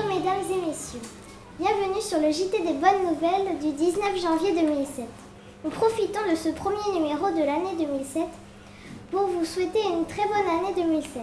[0.00, 1.00] mesdames et messieurs.
[1.58, 5.04] Bienvenue sur le JT des bonnes nouvelles du 19 janvier 2007.
[5.64, 8.22] Nous profitons de ce premier numéro de l'année 2007
[9.10, 11.22] pour vous souhaiter une très bonne année 2007.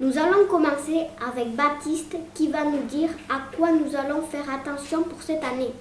[0.00, 5.02] Nous allons commencer avec Baptiste qui va nous dire à quoi nous allons faire attention
[5.02, 5.72] pour cette année.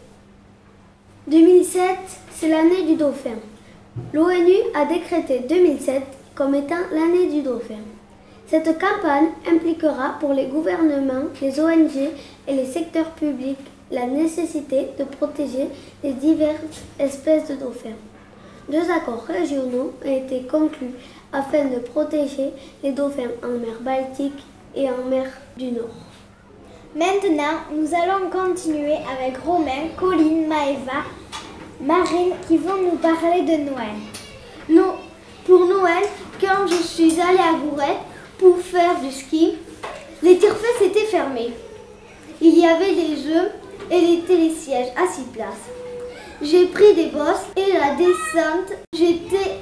[1.27, 1.97] 2007,
[2.31, 3.35] c'est l'année du dauphin.
[4.11, 6.01] L'ONU a décrété 2007
[6.33, 7.83] comme étant l'année du dauphin.
[8.47, 12.11] Cette campagne impliquera pour les gouvernements, les ONG
[12.47, 13.59] et les secteurs publics
[13.91, 15.69] la nécessité de protéger
[16.03, 17.97] les diverses espèces de dauphins.
[18.69, 20.91] Deux accords régionaux ont été conclus
[21.31, 22.51] afin de protéger
[22.83, 24.43] les dauphins en mer Baltique
[24.75, 25.25] et en mer
[25.57, 25.95] du Nord.
[26.95, 31.03] Maintenant, nous allons continuer avec Romain, Colline, Maëva,
[31.81, 34.87] Marine qui vont nous parler de Noël.
[35.45, 36.03] Pour Noël,
[36.41, 38.01] quand je suis allée à Gourette
[38.39, 39.53] pour faire du ski,
[40.21, 41.53] les tire-fesses étaient fermés.
[42.41, 43.51] Il y avait des œufs
[43.89, 45.69] et les télésièges à six places.
[46.41, 49.59] J'ai pris des bosses et la descente, j'étais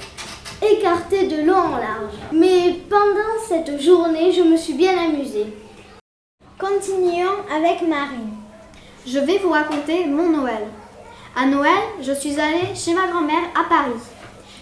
[0.62, 2.14] écartée de long en large.
[2.32, 5.46] Mais pendant cette journée, je me suis bien amusée.
[6.58, 8.34] Continuons avec Marine.
[9.06, 10.66] Je vais vous raconter mon Noël.
[11.34, 11.70] À Noël,
[12.02, 14.00] je suis allée chez ma grand-mère à Paris.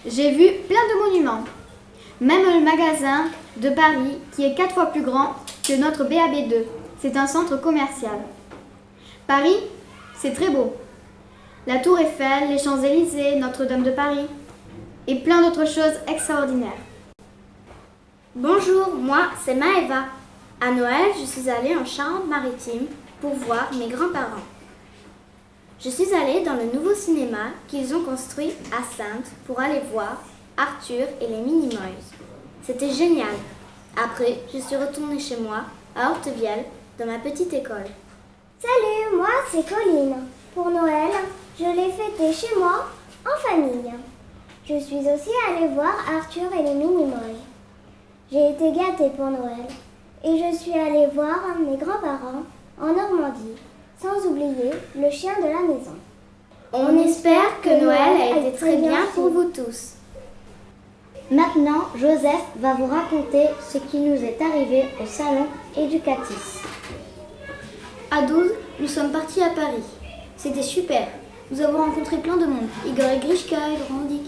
[0.05, 1.43] J'ai vu plein de monuments.
[2.21, 3.25] Même le magasin
[3.57, 5.35] de Paris, qui est quatre fois plus grand
[5.67, 6.63] que notre BAB2.
[7.01, 8.19] C'est un centre commercial.
[9.27, 9.57] Paris,
[10.17, 10.73] c'est très beau.
[11.67, 14.27] La Tour Eiffel, les Champs-Élysées, Notre-Dame de Paris
[15.07, 16.71] et plein d'autres choses extraordinaires.
[18.33, 20.05] Bonjour, moi c'est Maëva.
[20.61, 22.87] À Noël, je suis allée en Charente-Maritime
[23.19, 24.43] pour voir mes grands-parents.
[25.81, 30.21] Je suis allée dans le nouveau cinéma qu'ils ont construit à Sainte pour aller voir
[30.57, 32.13] Arthur et les Minimoys.
[32.63, 33.35] C'était génial.
[34.01, 35.61] Après, je suis retournée chez moi,
[35.95, 36.65] à Hortevielle,
[36.97, 37.87] dans ma petite école.
[38.59, 40.15] Salut, moi c'est Colline.
[40.53, 41.11] Pour Noël,
[41.59, 42.85] je l'ai fêté chez moi,
[43.25, 43.91] en famille.
[44.65, 47.41] Je suis aussi allée voir Arthur et les Minimoys.
[48.31, 49.67] J'ai été gâtée pour Noël
[50.23, 52.43] et je suis allée voir mes grands-parents
[52.81, 53.55] en Normandie,
[54.01, 55.95] sans oublier le chien de la maison.
[56.73, 59.94] On espère que Noël a été très bien pour vous tous.
[61.31, 66.67] Maintenant, Joseph va vous raconter ce qui nous est arrivé au salon éducatif.
[68.11, 69.81] À 12, nous sommes partis à Paris.
[70.37, 71.07] C'était super.
[71.49, 72.69] Nous avons rencontré plein de monde.
[72.85, 74.21] Igor et Grishka et Randik.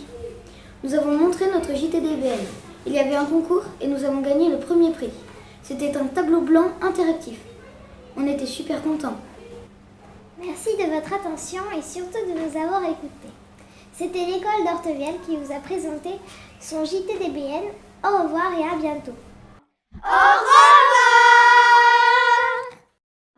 [0.84, 2.40] Nous avons montré notre JTDBN.
[2.88, 5.12] Il y avait un concours et nous avons gagné le premier prix.
[5.62, 7.38] C'était un tableau blanc interactif.
[8.16, 9.18] On était super contents.
[10.44, 13.34] Merci de votre attention et surtout de nous avoir écoutés.
[13.98, 16.10] C'était l'école d'Ortevielle qui vous a présenté
[16.62, 17.64] son JTDBN.
[18.04, 19.16] Au revoir et à bientôt.
[19.96, 20.67] Au revoir